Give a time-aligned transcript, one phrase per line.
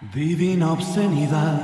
[0.00, 1.60] Divina obscenidad.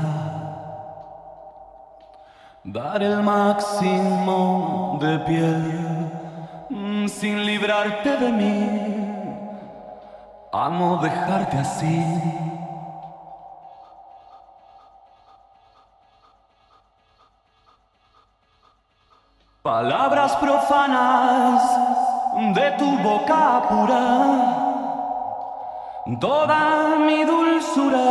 [2.64, 6.12] Dar el máximo de piel
[6.68, 9.66] mm, sin librarte de mí.
[10.52, 12.04] Amo dejarte así.
[19.62, 21.62] Palabras profanas
[22.54, 24.65] de tu boca pura
[26.14, 28.06] toda mi dulzura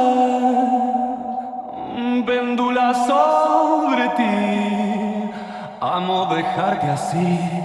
[2.26, 5.32] pendula sobre ti.
[5.80, 7.65] Amo dejarte así.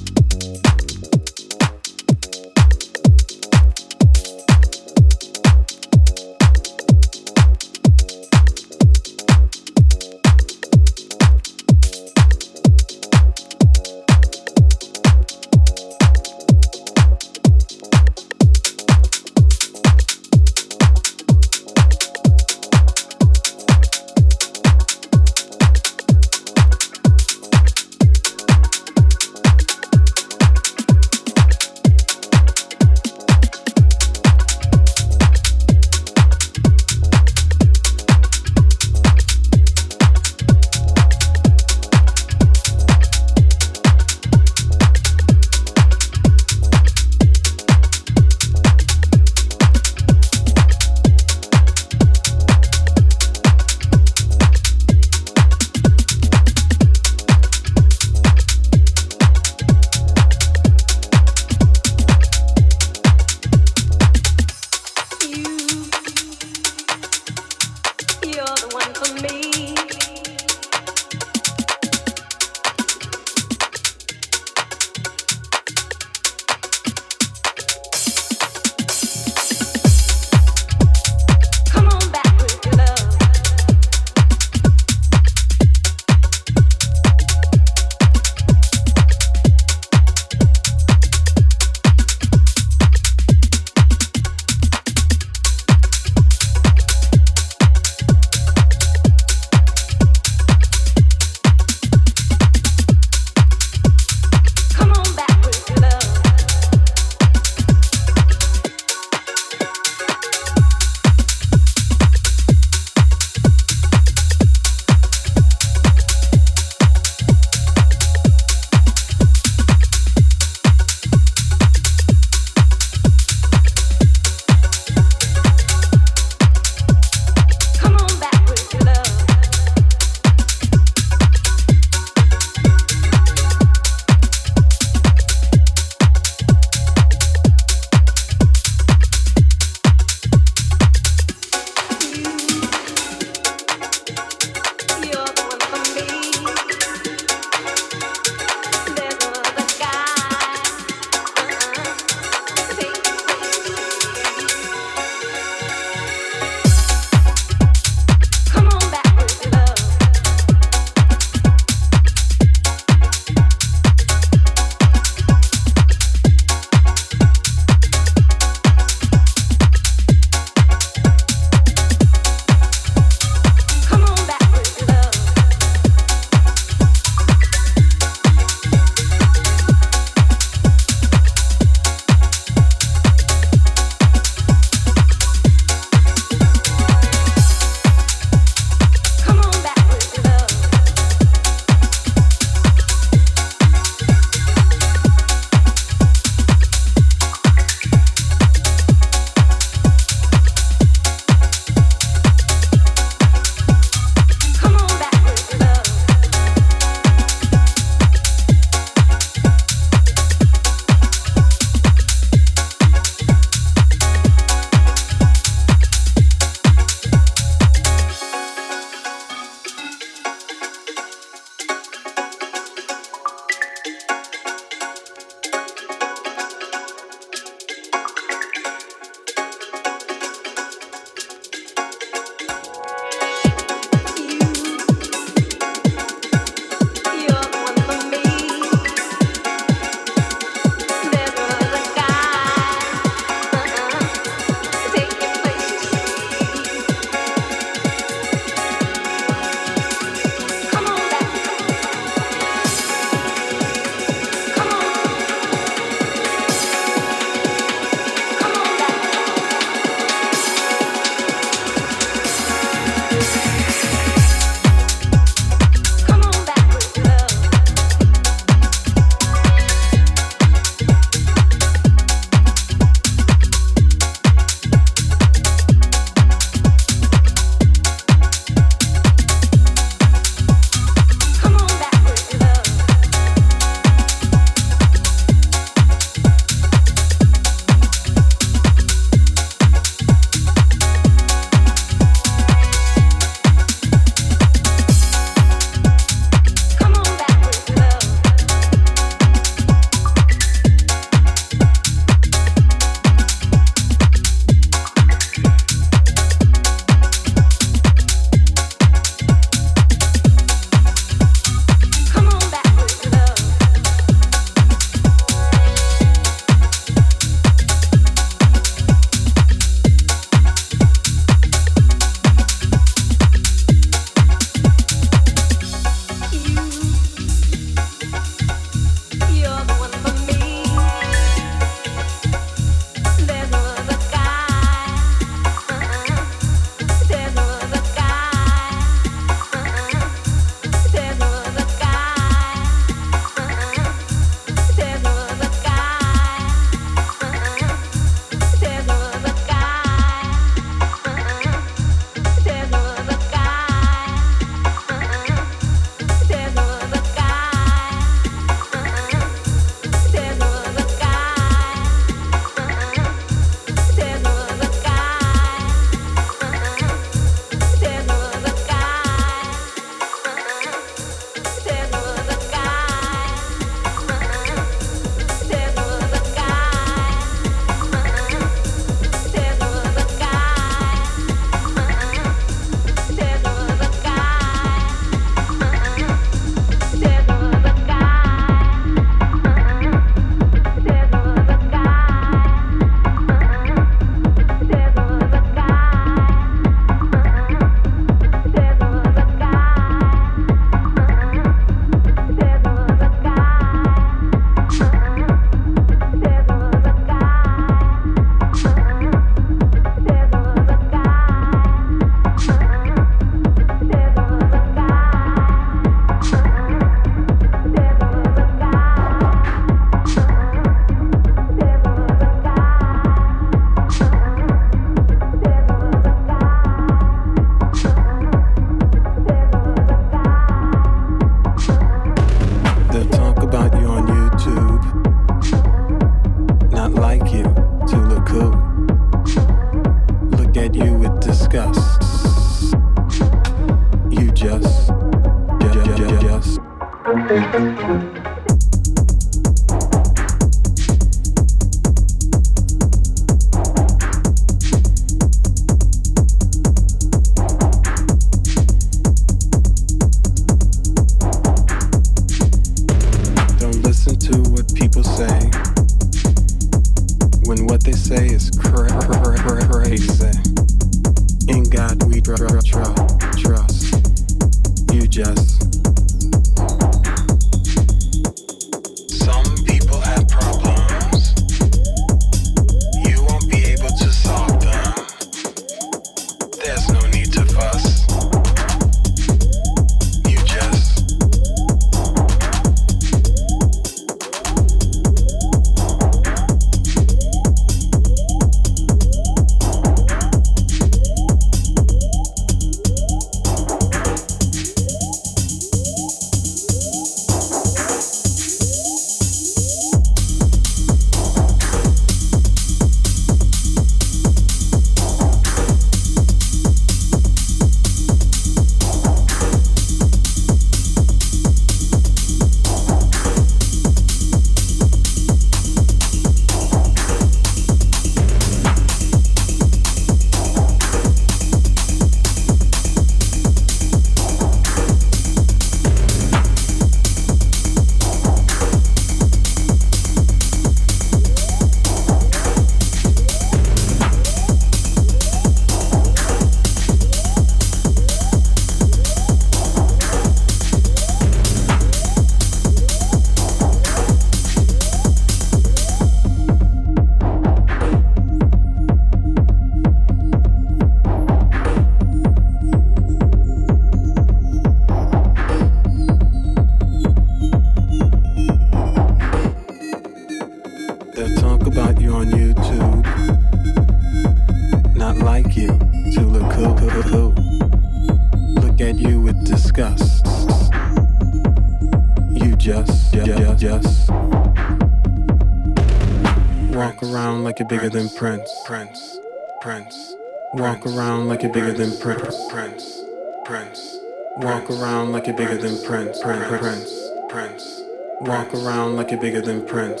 [595.92, 597.82] Prince, Prince, Prince, Prince.
[598.22, 600.00] Walk around like you're bigger than Prince.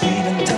[0.00, 0.49] sweet and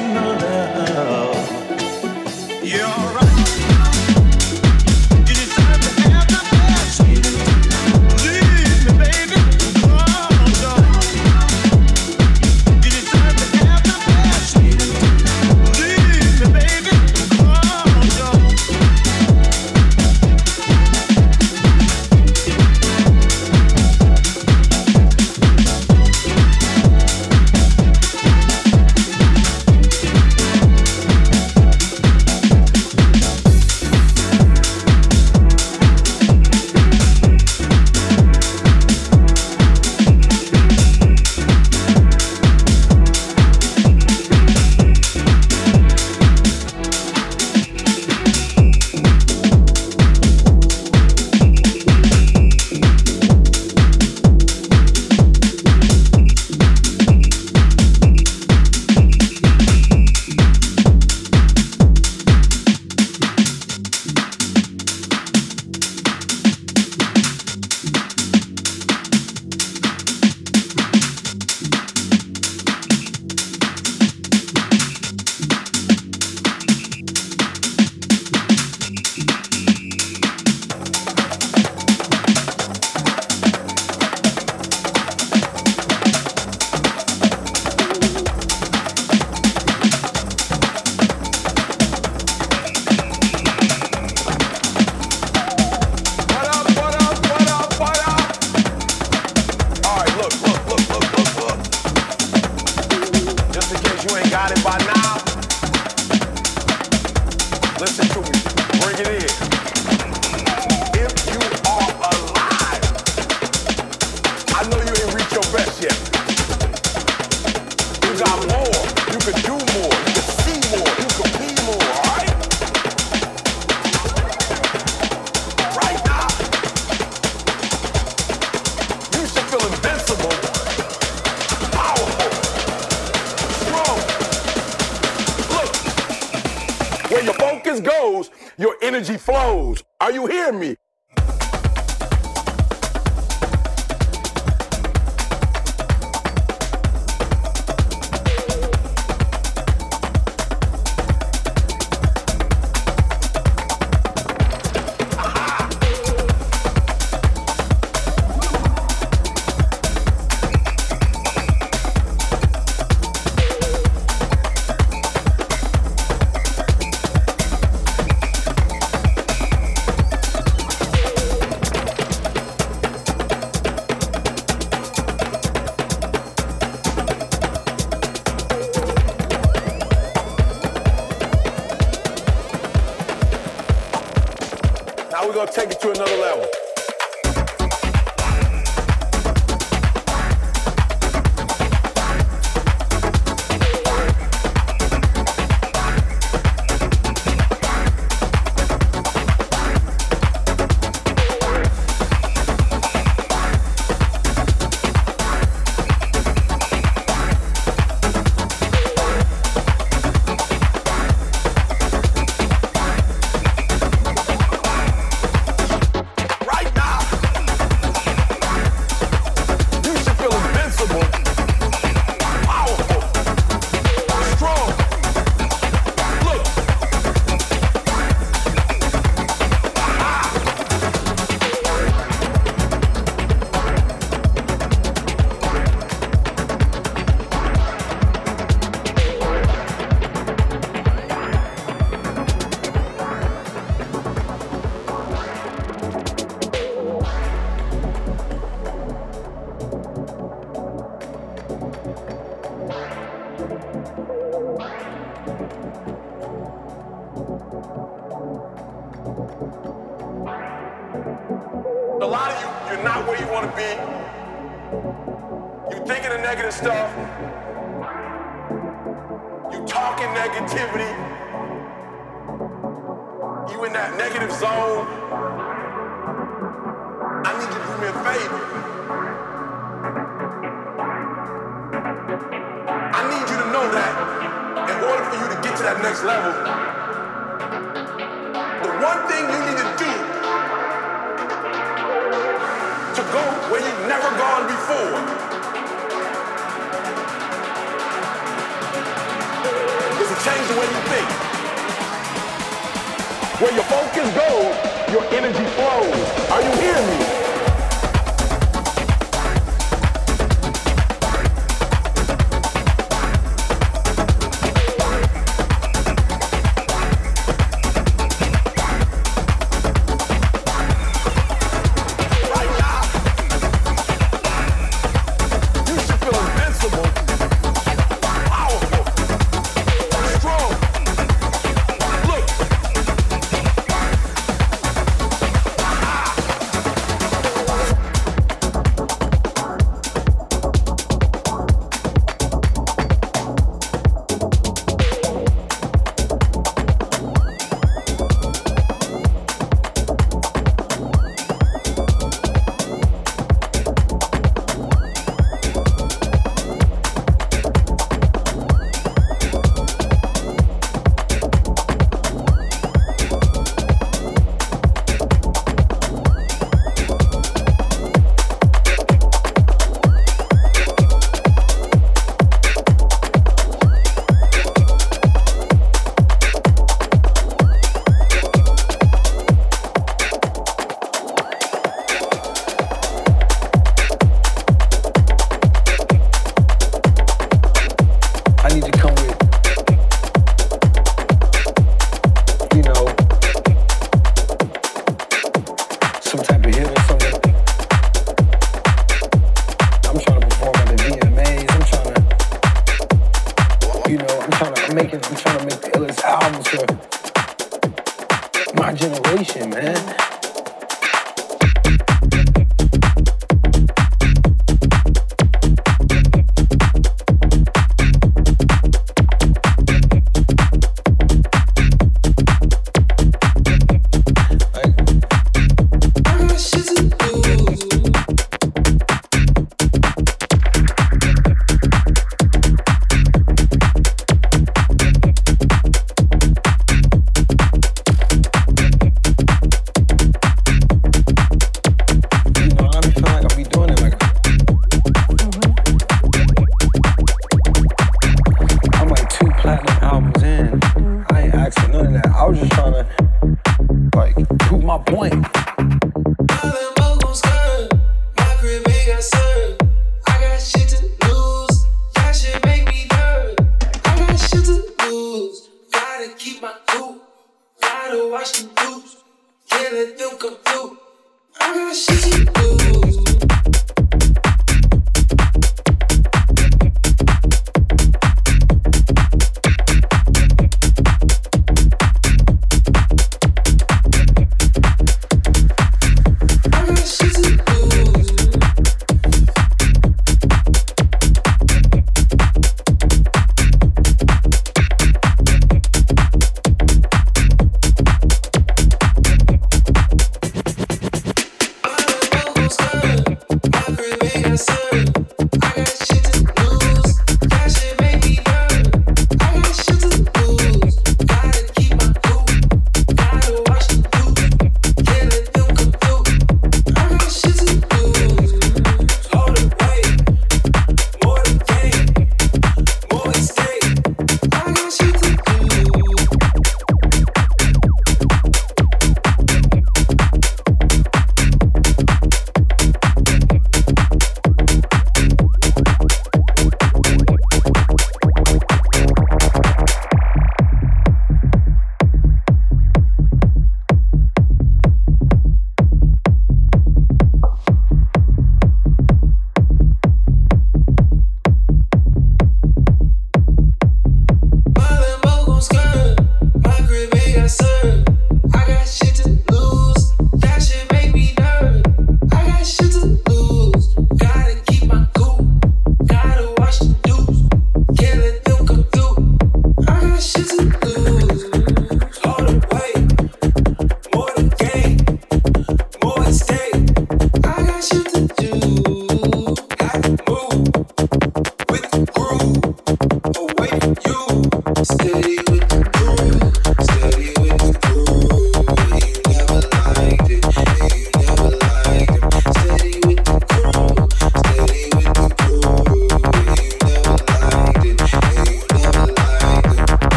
[185.22, 186.61] Now we're gonna take it to another level.